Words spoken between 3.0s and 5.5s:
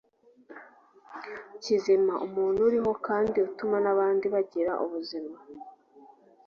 kandi utuma n’abandi bagira ubuzima.